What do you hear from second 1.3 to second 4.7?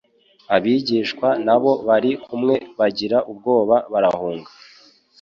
n'abo bari kumwe bagira ubwoba barahunga.